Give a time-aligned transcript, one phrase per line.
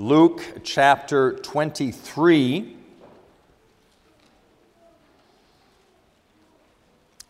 [0.00, 2.76] Luke chapter 23.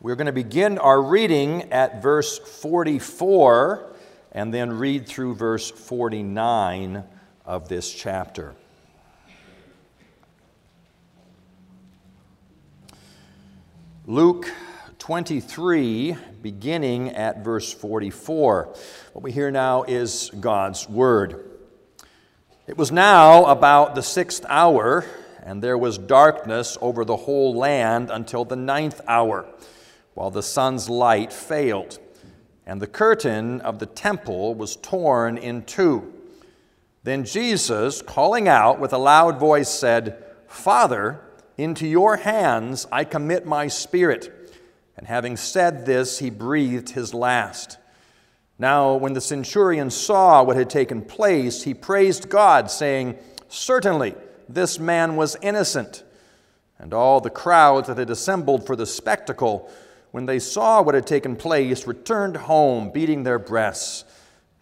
[0.02, 3.90] We're going to begin our reading at verse 44
[4.32, 7.04] and then read through verse 49
[7.46, 8.54] of this chapter.
[14.06, 14.52] Luke
[14.98, 18.74] 23, beginning at verse 44.
[19.14, 21.57] What we hear now is God's Word.
[22.68, 25.06] It was now about the sixth hour,
[25.42, 29.46] and there was darkness over the whole land until the ninth hour,
[30.12, 31.98] while the sun's light failed,
[32.66, 36.12] and the curtain of the temple was torn in two.
[37.04, 41.22] Then Jesus, calling out with a loud voice, said, Father,
[41.56, 44.52] into your hands I commit my spirit.
[44.94, 47.78] And having said this, he breathed his last.
[48.58, 53.16] Now, when the centurion saw what had taken place, he praised God, saying,
[53.48, 54.14] Certainly,
[54.48, 56.02] this man was innocent.
[56.78, 59.70] And all the crowds that had assembled for the spectacle,
[60.10, 64.04] when they saw what had taken place, returned home, beating their breasts.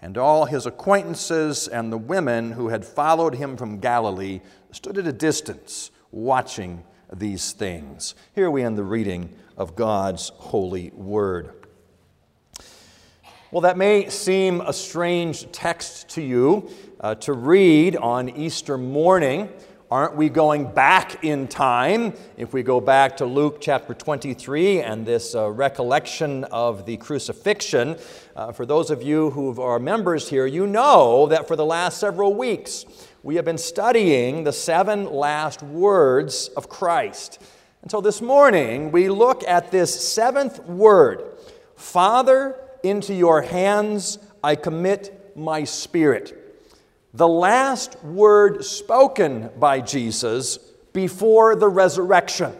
[0.02, 4.40] And all his acquaintances and the women who had followed him from Galilee
[4.72, 8.14] stood at a distance, watching these things.
[8.34, 11.55] Here we end the reading of God's holy word.
[13.52, 19.48] Well, that may seem a strange text to you uh, to read on Easter morning.
[19.88, 22.14] Aren't we going back in time?
[22.36, 27.96] If we go back to Luke chapter 23 and this uh, recollection of the crucifixion,
[28.34, 32.00] uh, for those of you who are members here, you know that for the last
[32.00, 32.84] several weeks
[33.22, 37.40] we have been studying the seven last words of Christ.
[37.82, 41.22] And so this morning, we look at this seventh word
[41.76, 42.56] Father,
[42.86, 46.42] into your hands I commit my spirit.
[47.12, 50.58] The last word spoken by Jesus
[50.92, 52.52] before the resurrection.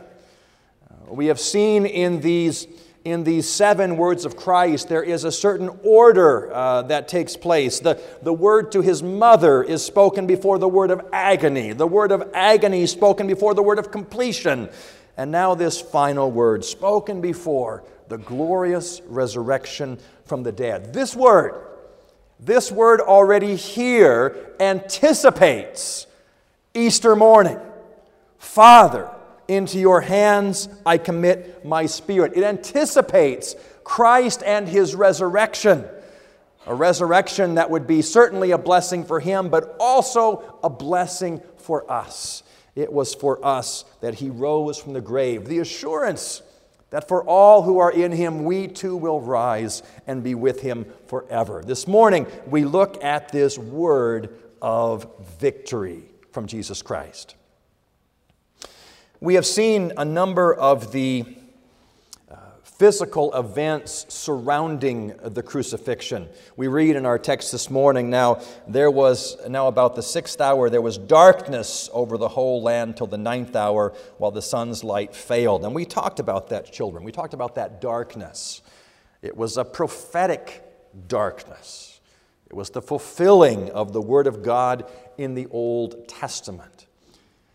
[0.91, 2.67] Uh, we have seen in these
[3.05, 7.79] in these seven words of Christ, there is a certain order uh, that takes place.
[7.79, 12.11] The, the word to his mother is spoken before the word of agony, the word
[12.11, 14.69] of agony spoken before the word of completion.
[15.17, 20.93] And now, this final word, spoken before the glorious resurrection from the dead.
[20.93, 21.61] This word,
[22.39, 26.07] this word already here anticipates
[26.75, 27.59] Easter morning.
[28.39, 29.11] Father,
[29.49, 32.33] into your hands I commit my spirit.
[32.37, 35.85] It anticipates Christ and his resurrection.
[36.67, 41.91] A resurrection that would be certainly a blessing for him, but also a blessing for
[41.91, 42.43] us.
[42.75, 45.47] It was for us that he rose from the grave.
[45.47, 46.43] The assurance
[46.97, 50.87] that for all who are in him, we too will rise and be with him
[51.09, 51.63] forever.
[51.63, 55.07] This morning, we look at this word of
[55.39, 57.35] victory from Jesus Christ.
[59.21, 61.36] We have seen a number of the
[62.79, 66.29] physical events surrounding the crucifixion.
[66.57, 70.69] We read in our text this morning now, there was, now about the sixth hour,
[70.69, 75.15] there was darkness over the whole land till the ninth hour while the sun's light
[75.15, 75.65] failed.
[75.65, 77.03] And we talked about that, children.
[77.03, 78.61] We talked about that darkness.
[79.23, 80.63] It was a prophetic
[81.09, 82.01] darkness,
[82.47, 86.87] it was the fulfilling of the Word of God in the Old Testament.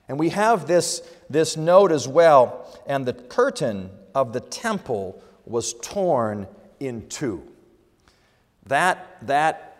[0.08, 5.74] And we have this, this note as well, and the curtain of the temple was
[5.82, 6.48] torn
[6.80, 7.44] in two.
[8.68, 9.72] That, that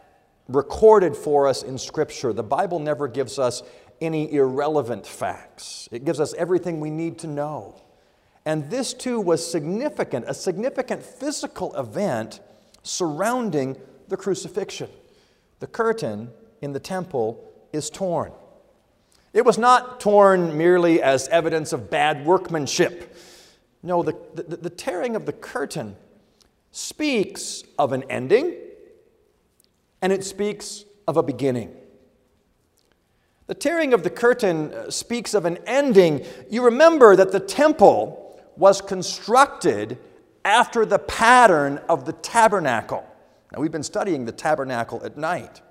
[0.48, 2.34] recorded for us in Scripture.
[2.34, 3.64] The Bible never gives us
[4.00, 7.80] any irrelevant facts, it gives us everything we need to know.
[8.46, 12.40] And this too was significant, a significant physical event
[12.82, 13.78] surrounding
[14.08, 14.90] the crucifixion.
[15.60, 16.32] The curtain
[16.62, 18.32] in the temple is torn.
[19.34, 23.11] It was not torn merely as evidence of bad workmanship.
[23.84, 25.96] No, the, the, the tearing of the curtain
[26.72, 28.56] speaks of an ending
[30.02, 31.76] and it speaks of a beginning.
[33.48, 36.26] The tearing of the curtain uh, speaks of an ending.
[36.50, 39.98] You remember that the temple was constructed
[40.46, 43.06] after the pattern of the tabernacle.
[43.52, 45.62] Now, we've been studying the tabernacle at night.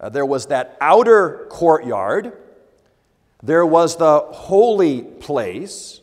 [0.00, 2.32] Uh, there was that outer courtyard,
[3.42, 6.00] there was the holy place,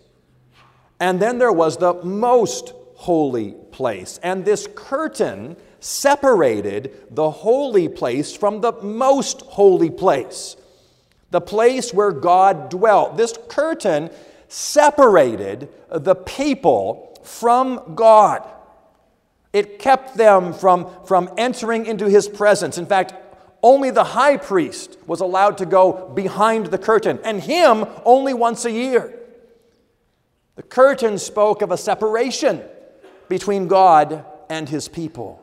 [0.99, 4.19] and then there was the most holy place.
[4.23, 10.55] And this curtain separated the holy place from the most holy place,
[11.31, 13.17] the place where God dwelt.
[13.17, 14.09] This curtain
[14.47, 18.47] separated the people from God.
[19.51, 22.77] It kept them from, from entering into his presence.
[22.77, 23.13] In fact,
[23.65, 28.63] Only the high priest was allowed to go behind the curtain, and him only once
[28.63, 29.17] a year.
[30.55, 32.61] The curtain spoke of a separation
[33.27, 35.41] between God and his people.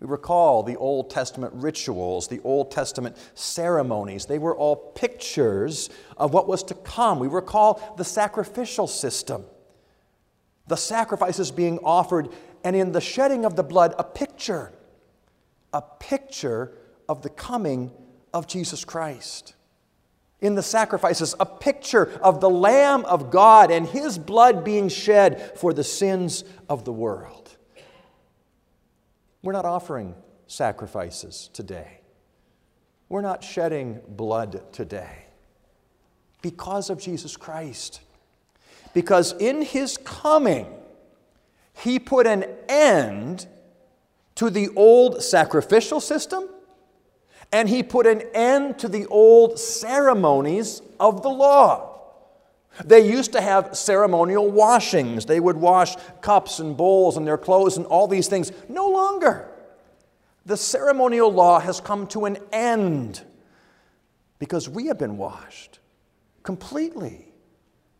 [0.00, 4.26] We recall the Old Testament rituals, the Old Testament ceremonies.
[4.26, 7.20] They were all pictures of what was to come.
[7.20, 9.44] We recall the sacrificial system,
[10.66, 12.30] the sacrifices being offered,
[12.64, 14.72] and in the shedding of the blood, a picture,
[15.72, 16.72] a picture
[17.08, 17.92] of the coming
[18.34, 19.54] of Jesus Christ.
[20.42, 25.56] In the sacrifices, a picture of the Lamb of God and his blood being shed
[25.56, 27.56] for the sins of the world.
[29.42, 30.14] We're not offering
[30.48, 32.00] sacrifices today.
[33.08, 35.26] We're not shedding blood today
[36.42, 38.00] because of Jesus Christ.
[38.94, 40.66] Because in his coming,
[41.72, 43.46] he put an end
[44.34, 46.48] to the old sacrificial system
[47.52, 51.90] and he put an end to the old ceremonies of the law.
[52.84, 55.26] They used to have ceremonial washings.
[55.26, 58.50] They would wash cups and bowls and their clothes and all these things.
[58.68, 59.48] No longer.
[60.46, 63.22] The ceremonial law has come to an end
[64.38, 65.78] because we have been washed
[66.42, 67.32] completely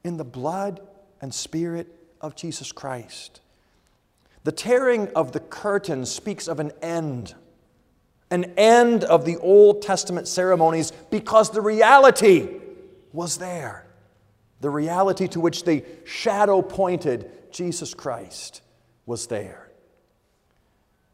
[0.03, 0.81] in the blood
[1.21, 1.87] and spirit
[2.21, 3.41] of Jesus Christ.
[4.45, 7.35] The tearing of the curtain speaks of an end,
[8.33, 12.49] an end of the Old Testament ceremonies because the reality
[13.13, 13.87] was there
[14.63, 18.63] the reality to which the shadow pointed, Jesus Christ,
[19.07, 19.69] was there.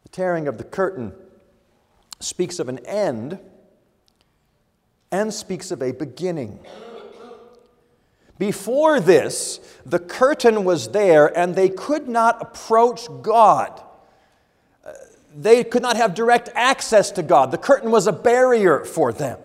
[0.03, 1.15] The tearing of the curtain
[2.21, 3.39] speaks of an end
[5.11, 6.61] and speaks of a beginning.
[8.39, 13.83] Before this, the curtain was there and they could not approach God.
[15.41, 17.53] They could not have direct access to God.
[17.53, 19.39] The curtain was a barrier for them.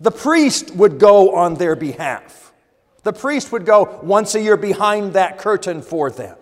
[0.00, 2.54] The priest would go on their behalf.
[3.02, 6.38] The priest would go once a year behind that curtain for them.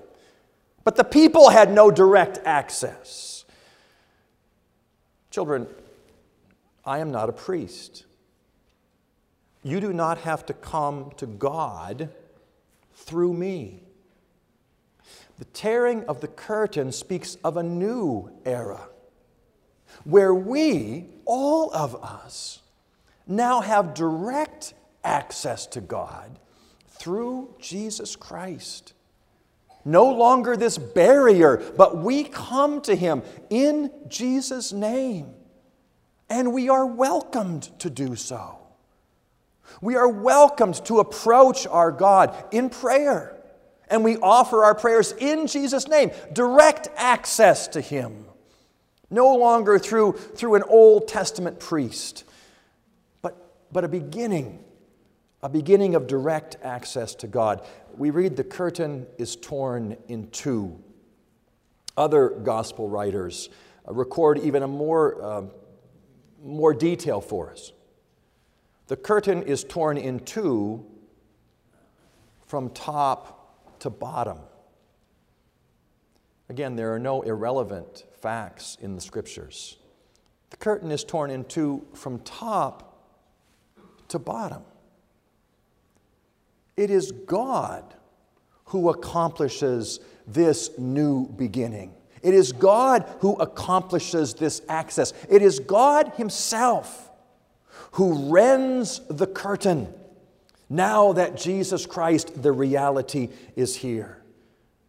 [0.84, 3.44] But the people had no direct access.
[5.32, 5.66] Children,
[6.84, 8.04] I am not a priest.
[9.64, 12.10] You do not have to come to God
[12.94, 13.82] through me.
[15.40, 18.82] The tearing of the curtain speaks of a new era
[20.04, 22.60] where we, all of us,
[23.26, 26.38] now have direct access to God
[26.88, 28.92] through Jesus Christ.
[29.82, 35.32] No longer this barrier, but we come to Him in Jesus' name.
[36.28, 38.58] And we are welcomed to do so.
[39.80, 43.39] We are welcomed to approach our God in prayer.
[43.90, 48.24] And we offer our prayers in Jesus' name, direct access to Him.
[49.10, 52.24] No longer through, through an Old Testament priest,
[53.20, 54.64] but, but a beginning
[55.42, 57.66] a beginning of direct access to God.
[57.96, 60.78] We read the curtain is torn in two.
[61.96, 63.48] Other gospel writers
[63.88, 65.42] uh, record even a more, uh,
[66.42, 67.72] more detail for us.
[68.88, 70.84] The curtain is torn in two
[72.46, 73.39] from top
[73.80, 74.38] to bottom.
[76.48, 79.76] Again, there are no irrelevant facts in the scriptures.
[80.50, 82.90] The curtain is torn in two from top
[84.08, 84.62] to bottom.
[86.76, 87.94] It is God
[88.66, 91.94] who accomplishes this new beginning.
[92.22, 95.12] It is God who accomplishes this access.
[95.28, 97.10] It is God Himself
[97.92, 99.92] who rends the curtain
[100.70, 104.22] now that Jesus Christ, the reality, is here.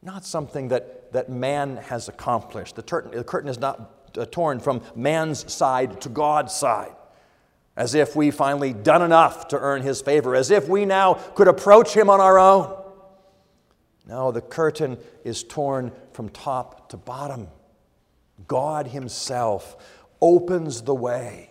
[0.01, 2.77] Not something that, that man has accomplished.
[2.77, 6.95] The, tur- the curtain is not uh, torn from man's side to God's side
[7.75, 11.47] as if we finally done enough to earn his favor, as if we now could
[11.47, 12.77] approach him on our own.
[14.07, 17.47] No, the curtain is torn from top to bottom.
[18.47, 19.77] God Himself
[20.19, 21.50] opens the way,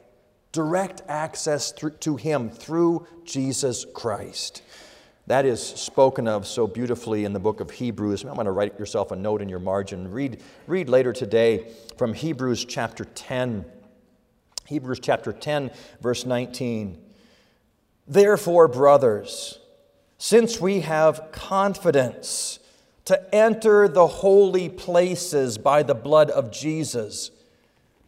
[0.53, 4.63] direct access to Him through Jesus Christ.
[5.27, 8.25] That is spoken of so beautifully in the book of Hebrews.
[8.25, 10.11] I'm going to write yourself a note in your margin.
[10.11, 13.65] Read, read later today from Hebrews chapter 10.
[14.67, 17.01] Hebrews chapter 10, verse 19.
[18.09, 19.61] Therefore, brothers,
[20.19, 22.59] since we have confidence
[23.05, 27.31] to enter the holy places by the blood of Jesus,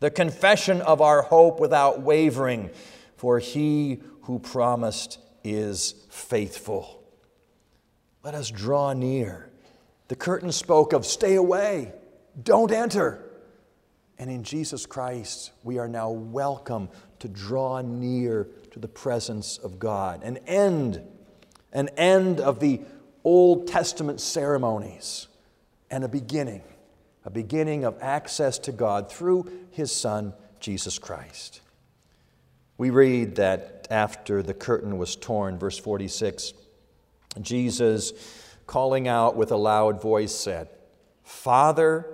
[0.00, 2.70] the confession of our hope without wavering,
[3.16, 7.02] for he who promised is faithful.
[8.22, 9.48] Let us draw near.
[10.08, 11.92] The curtain spoke of stay away,
[12.42, 13.26] don't enter.
[14.18, 16.90] And in Jesus Christ, we are now welcome
[17.20, 20.22] to draw near to the presence of God.
[20.22, 21.00] An end,
[21.72, 22.82] an end of the
[23.24, 25.28] Old Testament ceremonies,
[25.90, 26.62] and a beginning,
[27.24, 31.60] a beginning of access to God through His Son, Jesus Christ.
[32.78, 36.54] We read that after the curtain was torn, verse 46,
[37.40, 38.12] Jesus,
[38.66, 40.68] calling out with a loud voice, said,
[41.22, 42.06] Father,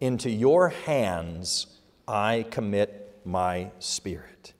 [0.00, 1.66] into your hands
[2.06, 4.52] I commit my spirit.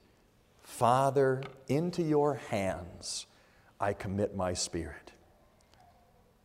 [0.60, 3.26] Father, into your hands
[3.80, 5.12] I commit my spirit.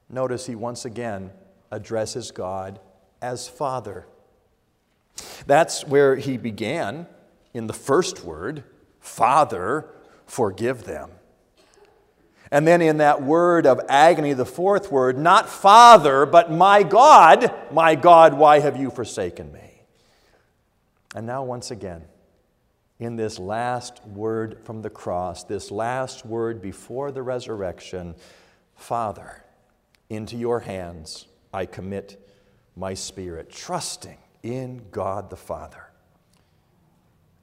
[0.09, 1.31] Notice he once again
[1.71, 2.79] addresses God
[3.21, 4.07] as Father.
[5.45, 7.07] That's where he began
[7.53, 8.63] in the first word
[8.99, 9.89] Father,
[10.25, 11.11] forgive them.
[12.51, 17.53] And then in that word of agony, the fourth word, not Father, but my God,
[17.71, 19.81] my God, why have you forsaken me?
[21.15, 22.03] And now, once again,
[22.99, 28.15] in this last word from the cross, this last word before the resurrection
[28.75, 29.43] Father,
[30.09, 32.26] into your hands I commit
[32.77, 35.83] my spirit, trusting in God the Father.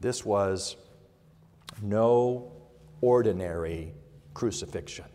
[0.00, 0.76] This was
[1.82, 2.52] no
[3.00, 3.92] ordinary
[4.32, 5.06] crucifixion.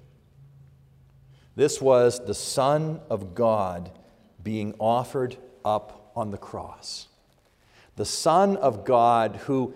[1.55, 3.91] This was the Son of God
[4.43, 7.07] being offered up on the cross.
[7.95, 9.73] The Son of God who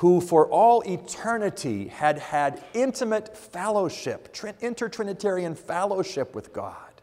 [0.00, 4.32] who for all eternity had had intimate fellowship,
[4.62, 7.02] intertrinitarian fellowship with God,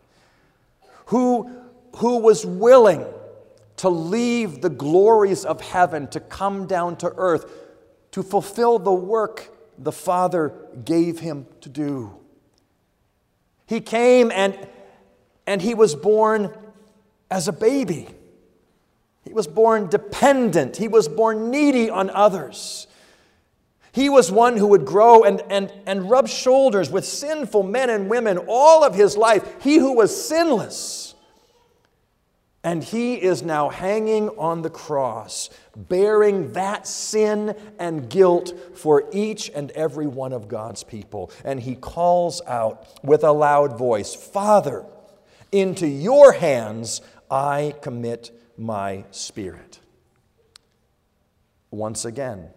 [1.06, 1.48] who,
[1.98, 3.06] who was willing
[3.78, 7.52] to leave the glories of heaven to come down to earth
[8.12, 12.16] to fulfill the work the Father gave him to do.
[13.68, 14.58] He came and,
[15.46, 16.56] and he was born
[17.30, 18.08] as a baby.
[19.24, 20.78] He was born dependent.
[20.78, 22.88] He was born needy on others.
[23.92, 28.10] He was one who would grow and, and, and rub shoulders with sinful men and
[28.10, 29.62] women all of his life.
[29.62, 31.07] He who was sinless.
[32.68, 39.50] And he is now hanging on the cross, bearing that sin and guilt for each
[39.56, 41.32] and every one of God's people.
[41.46, 44.84] And he calls out with a loud voice Father,
[45.50, 47.00] into your hands
[47.32, 49.80] I commit my spirit.
[51.72, 52.50] Once again,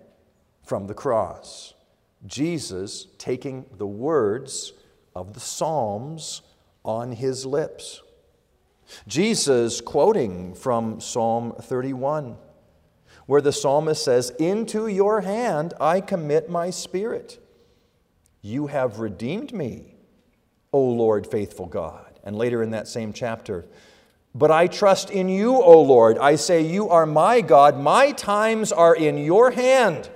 [0.67, 1.75] from the cross,
[2.26, 4.73] Jesus taking the words
[5.14, 6.43] of the Psalms
[6.85, 8.02] on his lips.
[9.07, 12.37] Jesus quoting from Psalm 31,
[13.27, 17.39] where the psalmist says, Into your hand I commit my spirit.
[18.43, 19.97] You have redeemed me,
[20.73, 22.07] O Lord, faithful God.
[22.25, 23.67] And later in that same chapter,
[24.35, 26.19] but I trust in you, O Lord.
[26.19, 27.79] I say, You are my God.
[27.79, 30.09] My times are in your hand.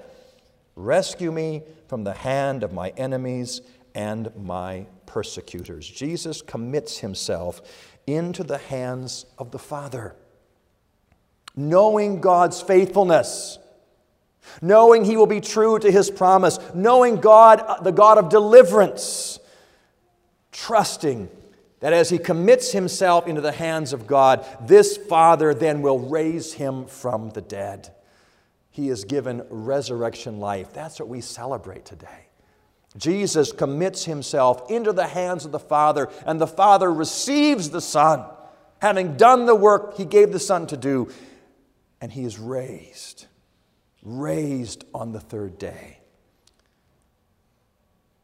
[0.76, 3.61] Rescue me from the hand of my enemies
[3.95, 5.88] and my persecutors.
[5.88, 7.62] Jesus commits himself
[8.06, 10.14] into the hands of the Father.
[11.56, 13.58] Knowing God's faithfulness,
[14.61, 19.38] knowing he will be true to his promise, knowing God, uh, the God of deliverance,
[20.52, 21.28] trusting
[21.80, 26.54] that as he commits himself into the hands of God, this Father then will raise
[26.54, 27.92] him from the dead.
[28.70, 30.73] He is given resurrection life.
[30.73, 32.28] That's what we celebrate today.
[32.96, 38.24] Jesus commits himself into the hands of the Father, and the Father receives the Son,
[38.80, 41.10] having done the work he gave the Son to do,
[42.00, 43.26] and he is raised,
[44.02, 45.98] raised on the third day.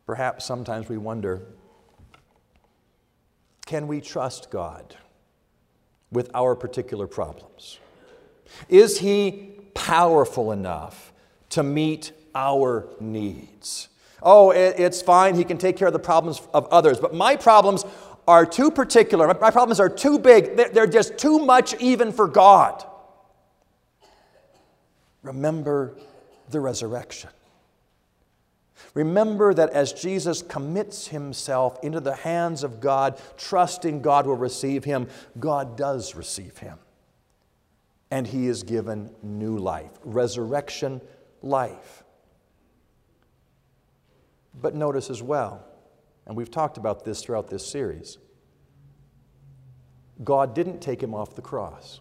[0.06, 1.42] Perhaps sometimes we wonder
[3.70, 4.96] can we trust God
[6.10, 7.78] with our particular problems?
[8.68, 11.12] Is He powerful enough
[11.50, 13.89] to meet our needs?
[14.22, 17.84] Oh, it's fine, He can take care of the problems of others, but my problems
[18.28, 19.26] are too particular.
[19.40, 20.56] My problems are too big.
[20.56, 22.84] They're just too much even for God.
[25.22, 25.96] Remember
[26.50, 27.30] the resurrection.
[28.94, 34.84] Remember that as Jesus commits himself into the hands of God, trusting God will receive
[34.84, 35.08] him,
[35.38, 36.78] God does receive him.
[38.10, 41.00] And he is given new life, resurrection
[41.42, 41.99] life.
[44.54, 45.64] But notice as well,
[46.26, 48.18] and we've talked about this throughout this series,
[50.22, 52.00] God didn't take him off the cross.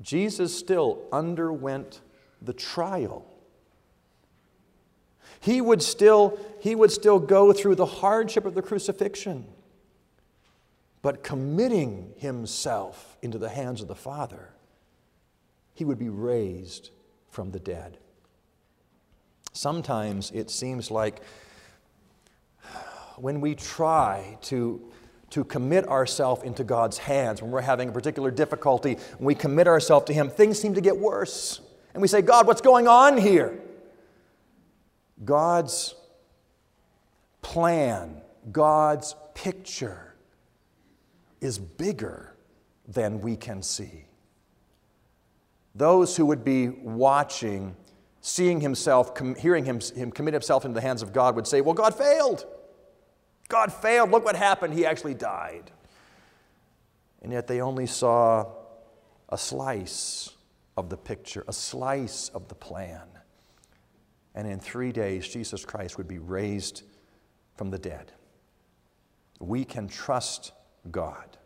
[0.00, 2.00] Jesus still underwent
[2.40, 3.26] the trial.
[5.40, 9.46] He would still, he would still go through the hardship of the crucifixion,
[11.02, 14.50] but committing himself into the hands of the Father,
[15.74, 16.90] he would be raised
[17.28, 17.98] from the dead.
[19.56, 21.22] Sometimes it seems like
[23.16, 24.92] when we try to,
[25.30, 29.66] to commit ourselves into God's hands, when we're having a particular difficulty, when we commit
[29.66, 31.62] ourselves to Him, things seem to get worse.
[31.94, 33.58] And we say, God, what's going on here?
[35.24, 35.94] God's
[37.40, 38.20] plan,
[38.52, 40.14] God's picture
[41.40, 42.34] is bigger
[42.86, 44.04] than we can see.
[45.74, 47.74] Those who would be watching,
[48.26, 51.60] seeing himself, com- hearing him, him commit himself into the hands of God would say,
[51.60, 52.44] Well, God failed.
[53.46, 54.10] God failed.
[54.10, 54.74] Look what happened.
[54.74, 55.70] He actually died.
[57.22, 58.50] And yet they only saw
[59.28, 60.30] a slice
[60.76, 63.06] of the picture, a slice of the plan.
[64.34, 66.82] And in three days, Jesus Christ would be raised
[67.54, 68.10] from the dead.
[69.38, 70.50] We can trust
[70.90, 71.38] God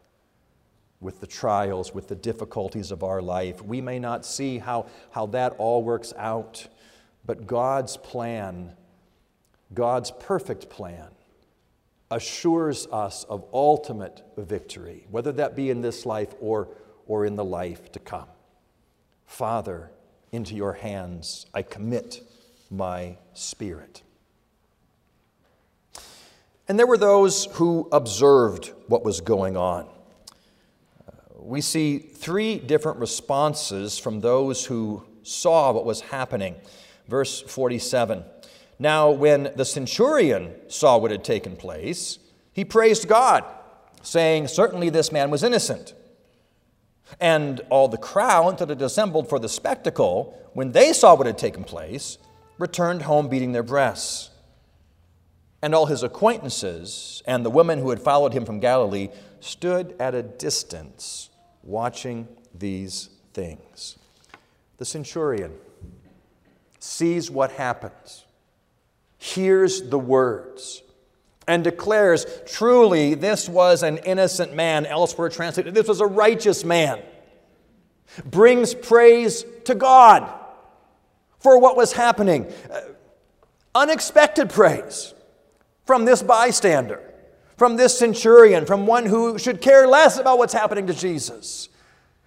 [1.00, 3.62] with the trials, with the difficulties of our life.
[3.62, 6.66] We may not see how, how that all works out,
[7.25, 8.73] but God's plan,
[9.73, 11.09] God's perfect plan,
[12.11, 16.69] assures us of ultimate victory, whether that be in this life or,
[17.07, 18.26] or in the life to come.
[19.26, 19.90] Father,
[20.33, 22.23] into your hands I commit
[22.71, 24.02] my spirit.
[26.69, 29.88] And there were those who observed what was going on.
[31.50, 36.54] We see three different responses from those who saw what was happening.
[37.09, 38.23] Verse 47
[38.78, 42.21] Now, when the centurion saw what had taken place,
[42.52, 43.43] he praised God,
[44.00, 45.93] saying, Certainly this man was innocent.
[47.19, 51.36] And all the crowd that had assembled for the spectacle, when they saw what had
[51.36, 52.19] taken place,
[52.58, 54.30] returned home beating their breasts.
[55.63, 59.08] And all his acquaintances and the women who had followed him from Galilee
[59.41, 61.29] stood at a distance
[61.62, 63.99] watching these things.
[64.78, 65.52] The centurion
[66.78, 68.25] sees what happens,
[69.18, 70.82] hears the words,
[71.46, 77.00] and declares truly this was an innocent man, elsewhere translated, this was a righteous man.
[78.25, 80.32] Brings praise to God
[81.38, 82.52] for what was happening.
[82.70, 82.80] Uh,
[83.75, 85.14] unexpected praise
[85.84, 87.09] from this bystander,
[87.60, 91.68] from this centurion, from one who should care less about what's happening to Jesus.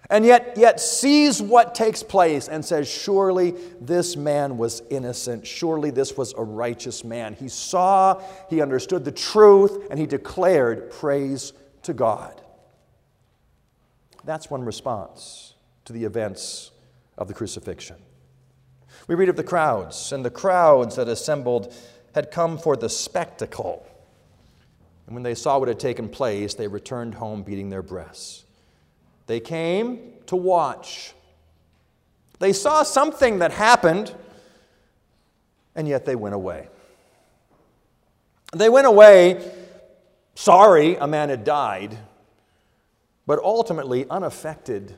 [0.08, 5.44] And yet, yet sees what takes place and says, Surely this man was innocent.
[5.44, 7.34] Surely this was a righteous man.
[7.34, 12.40] He saw, he understood the truth, and he declared praise to God.
[14.22, 15.54] That's one response
[15.86, 16.70] to the events
[17.18, 17.96] of the crucifixion.
[19.08, 21.74] We read of the crowds, and the crowds that assembled
[22.14, 23.84] had come for the spectacle.
[25.06, 28.44] And when they saw what had taken place, they returned home beating their breasts.
[29.26, 31.12] They came to watch.
[32.38, 34.14] They saw something that happened,
[35.74, 36.68] and yet they went away.
[38.52, 39.52] They went away
[40.34, 41.96] sorry a man had died,
[43.26, 44.96] but ultimately unaffected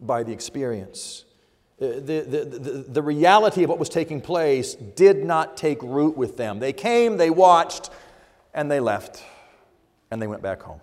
[0.00, 1.24] by the experience.
[1.80, 6.16] Uh, the, the, the, the, reality of what was taking place did not take root
[6.16, 6.60] with them.
[6.60, 7.90] They came, they watched,
[8.52, 9.24] and they left,
[10.14, 10.80] and they went back home.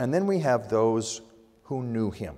[0.00, 1.20] And then we have those
[1.62, 2.36] who knew him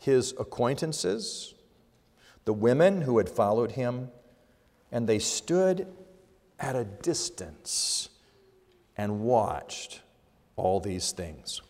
[0.00, 1.54] his acquaintances,
[2.46, 4.10] the women who had followed him,
[4.90, 5.86] and they stood
[6.58, 8.08] at a distance
[8.96, 10.00] and watched
[10.56, 11.62] all these things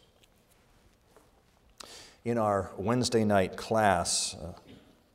[2.24, 4.52] in our Wednesday night class, uh,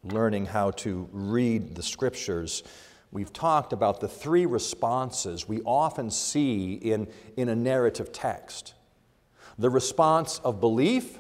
[0.04, 2.62] learning how to read the scriptures,
[3.12, 8.74] we've talked about the three responses we often see in, in a narrative text
[9.60, 11.20] the response of belief,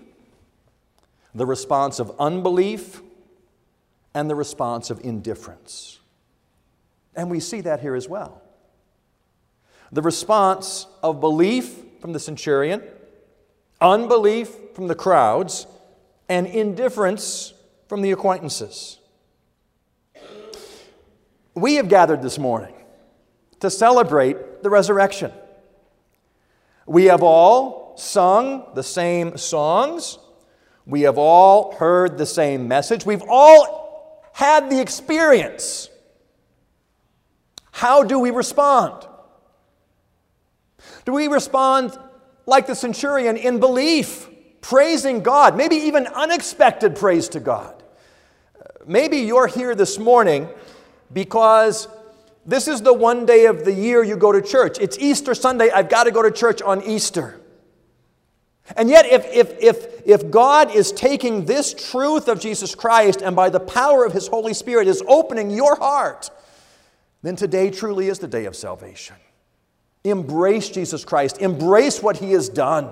[1.35, 3.01] the response of unbelief,
[4.13, 5.99] and the response of indifference.
[7.15, 8.41] And we see that here as well.
[9.91, 12.81] The response of belief from the centurion,
[13.81, 15.67] unbelief from the crowds,
[16.29, 17.53] and indifference
[17.89, 18.98] from the acquaintances.
[21.59, 22.73] We have gathered this morning
[23.59, 25.31] to celebrate the resurrection.
[26.85, 30.17] We have all sung the same songs.
[30.85, 33.05] We have all heard the same message.
[33.05, 35.89] We've all had the experience,
[37.71, 39.05] how do we respond?
[41.03, 41.97] Do we respond
[42.45, 44.29] like the centurion in belief,
[44.61, 47.83] praising God, maybe even unexpected praise to God?
[48.87, 50.47] Maybe you're here this morning
[51.11, 51.87] because
[52.45, 54.77] this is the one day of the year you go to church.
[54.79, 55.69] It's Easter Sunday.
[55.69, 57.39] I've got to go to church on Easter.
[58.77, 63.35] And yet, if, if, if, if God is taking this truth of Jesus Christ and
[63.35, 66.29] by the power of His Holy Spirit is opening your heart,
[67.23, 69.15] then today truly is the day of salvation.
[70.03, 72.91] Embrace Jesus Christ, embrace what He has done,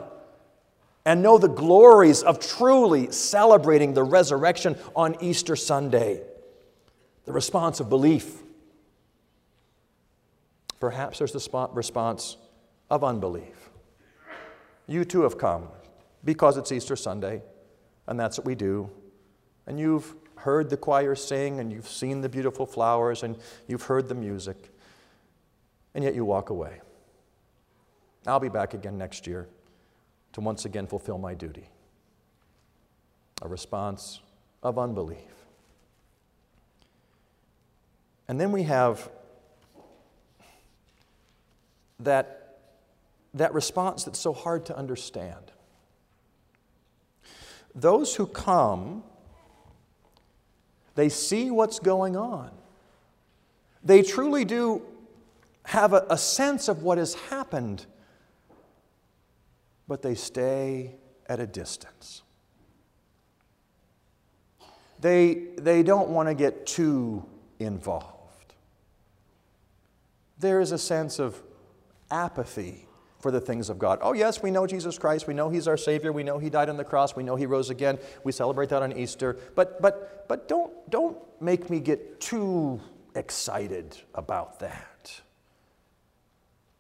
[1.06, 6.22] and know the glories of truly celebrating the resurrection on Easter Sunday.
[7.28, 8.42] The response of belief.
[10.80, 12.38] Perhaps there's the response
[12.90, 13.70] of unbelief.
[14.88, 15.68] You too have come
[16.24, 17.42] because it's Easter Sunday,
[18.08, 18.90] and that's what we do.
[19.66, 23.38] And you've heard the choir sing, and you've seen the beautiful flowers, and
[23.68, 24.72] you've heard the music,
[25.96, 26.80] and yet you walk away.
[28.26, 29.50] I'll be back again next year
[30.32, 31.68] to once again fulfill my duty.
[33.42, 34.22] A response
[34.64, 35.37] of unbelief.
[38.28, 39.10] And then we have
[42.00, 42.60] that,
[43.34, 45.52] that response that's so hard to understand.
[47.74, 49.04] Those who come,
[50.96, 52.52] they see what's going on.
[53.84, 54.82] They truly do
[55.64, 57.86] have a, a sense of what has happened,
[59.88, 60.96] but they stay
[61.28, 62.24] at a distance.
[65.00, 67.26] They, they don't want to get too
[67.60, 68.17] involved.
[70.40, 71.42] There is a sense of
[72.12, 72.88] apathy
[73.20, 74.00] for the things of God.
[74.02, 75.28] Oh, yes, we know Jesus Christ.
[75.28, 76.12] We know He's our Savior.
[76.12, 77.16] We know He died on the cross.
[77.16, 77.98] We know He rose again.
[78.24, 79.38] We celebrate that on Easter.
[79.56, 82.80] But, but, but don't, don't make me get too
[83.16, 85.22] excited about that.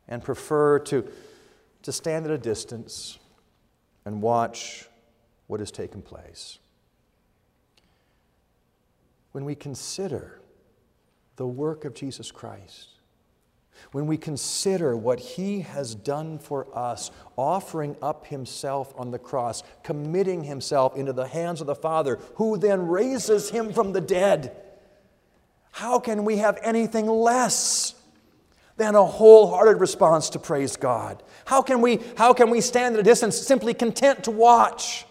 [0.07, 1.11] And prefer to,
[1.81, 3.17] to stand at a distance
[4.05, 4.87] and watch
[5.47, 6.59] what has taken place.
[9.31, 10.39] When we consider
[11.35, 12.96] the work of Jesus Christ,
[13.91, 19.63] when we consider what He has done for us, offering up Himself on the cross,
[19.83, 24.55] committing Himself into the hands of the Father, who then raises Him from the dead,
[25.71, 27.93] how can we have anything less
[28.77, 31.21] than a wholehearted response to praise God?
[31.45, 35.05] How can we, how can we stand at a distance simply content to watch?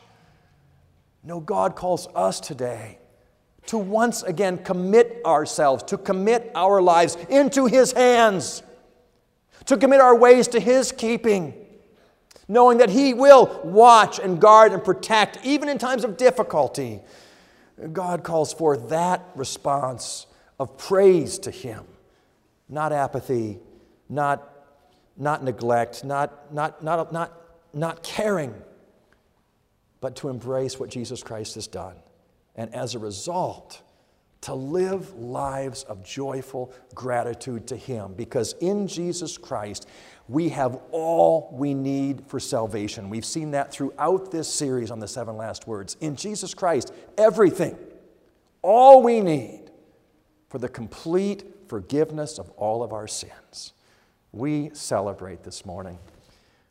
[1.22, 2.98] No, God calls us today
[3.66, 8.62] to once again commit ourselves, to commit our lives into His hands,
[9.66, 11.54] to commit our ways to His keeping,
[12.48, 17.00] knowing that He will watch and guard and protect, even in times of difficulty.
[17.92, 20.26] God calls for that response
[20.58, 21.84] of praise to Him,
[22.68, 23.58] not apathy,
[24.08, 24.48] not,
[25.16, 27.32] not neglect, not, not, not, not,
[27.74, 28.54] not caring,
[30.00, 31.96] but to embrace what Jesus Christ has done
[32.56, 33.82] and as a result,
[34.42, 38.14] to live lives of joyful gratitude to Him.
[38.14, 39.88] Because in Jesus Christ,
[40.28, 43.10] we have all we need for salvation.
[43.10, 45.96] We've seen that throughout this series on the seven last words.
[46.00, 47.76] In Jesus Christ, everything,
[48.62, 49.70] all we need
[50.48, 53.72] for the complete forgiveness of all of our sins.
[54.32, 55.98] We celebrate this morning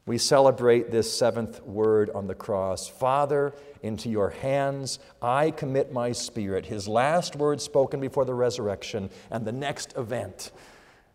[0.05, 6.11] we celebrate this seventh word on the cross Father, into your hands I commit my
[6.11, 6.65] spirit.
[6.65, 10.51] His last word spoken before the resurrection, and the next event,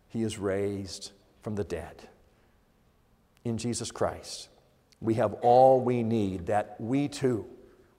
[0.09, 2.09] he is raised from the dead.
[3.43, 4.49] In Jesus Christ,
[4.99, 7.45] we have all we need that we too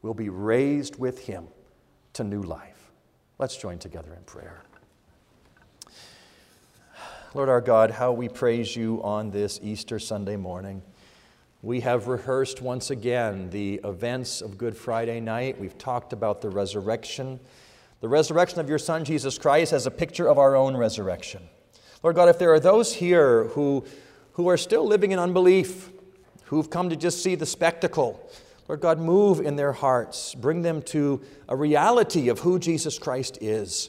[0.03, 1.49] will be raised with him
[2.13, 2.93] to new life.
[3.39, 4.63] Let's join together in prayer.
[7.35, 10.83] Lord our God, how we praise you on this Easter Sunday morning.
[11.63, 15.59] We have rehearsed once again the events of Good Friday night.
[15.59, 17.41] We've talked about the resurrection.
[18.03, 21.43] The resurrection of your Son, Jesus Christ, as a picture of our own resurrection.
[22.03, 23.87] Lord God, if there are those here who,
[24.33, 25.89] who are still living in unbelief,
[26.45, 28.29] who've come to just see the spectacle,
[28.69, 30.35] Lord God, move in their hearts.
[30.35, 33.89] Bring them to a reality of who Jesus Christ is.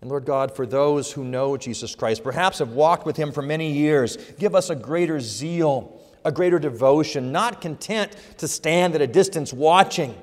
[0.00, 3.42] And Lord God, for those who know Jesus Christ, perhaps have walked with him for
[3.42, 9.02] many years, give us a greater zeal, a greater devotion, not content to stand at
[9.02, 10.14] a distance watching,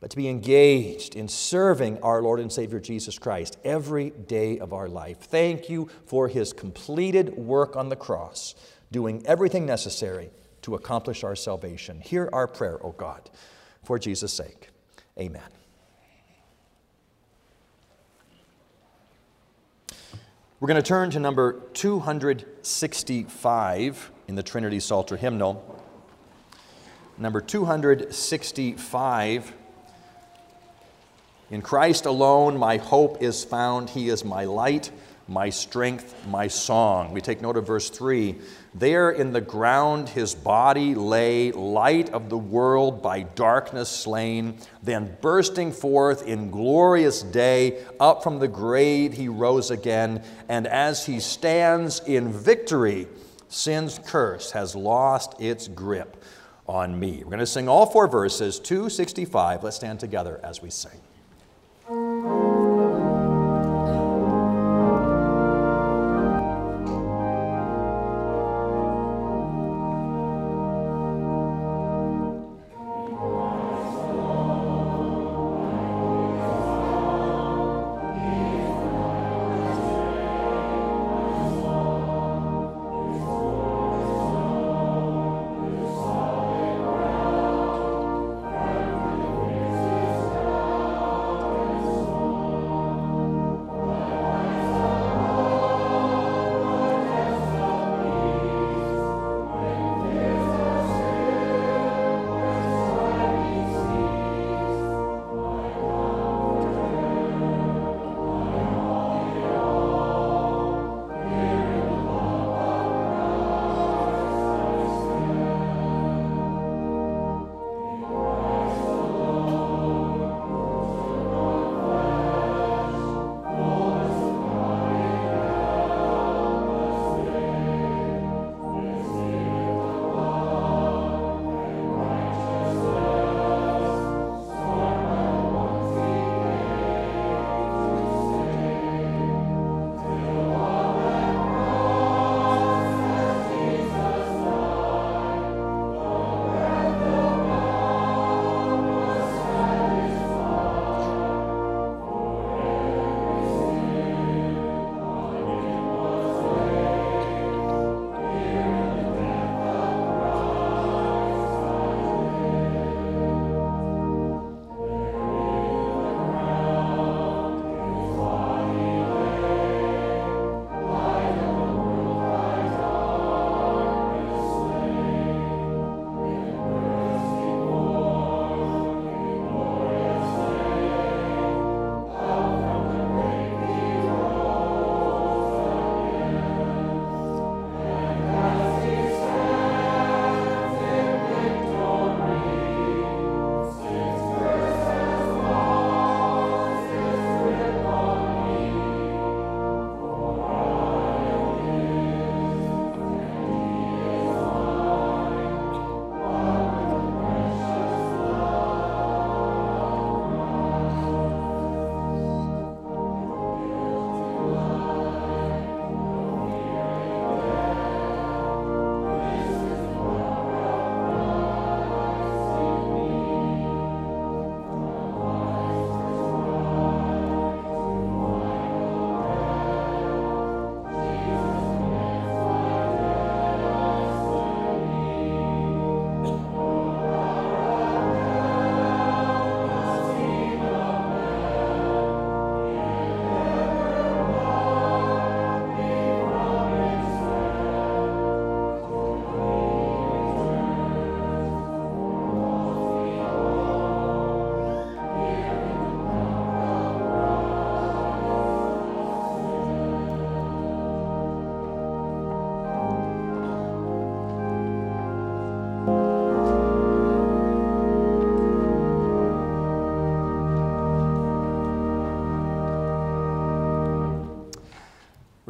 [0.00, 4.72] but to be engaged in serving our Lord and Savior Jesus Christ every day of
[4.72, 5.18] our life.
[5.18, 8.54] Thank you for his completed work on the cross,
[8.92, 10.30] doing everything necessary
[10.62, 12.00] to accomplish our salvation.
[12.00, 13.28] Hear our prayer, O God,
[13.82, 14.68] for Jesus' sake.
[15.18, 15.63] Amen.
[20.64, 25.84] We're going to turn to number 265 in the Trinity Psalter hymnal.
[27.18, 29.52] Number 265.
[31.50, 33.90] In Christ alone, my hope is found.
[33.90, 34.90] He is my light,
[35.26, 37.12] my strength, my song.
[37.12, 38.36] We take note of verse 3.
[38.74, 44.58] There in the ground his body lay, light of the world by darkness slain.
[44.82, 50.22] Then bursting forth in glorious day, up from the grave he rose again.
[50.48, 53.06] And as he stands in victory,
[53.48, 56.22] sin's curse has lost its grip
[56.66, 57.18] on me.
[57.18, 59.64] We're going to sing all four verses, 265.
[59.64, 61.00] Let's stand together as we sing.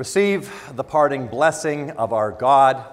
[0.05, 2.85] Receive the parting blessing of our God,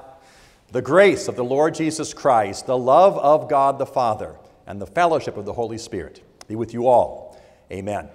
[0.71, 4.87] the grace of the Lord Jesus Christ, the love of God the Father, and the
[4.87, 7.37] fellowship of the Holy Spirit be with you all.
[7.69, 8.07] Amen.